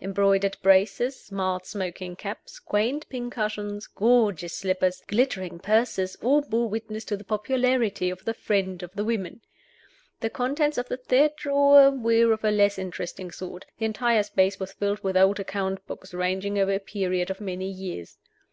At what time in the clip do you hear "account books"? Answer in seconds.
15.40-16.14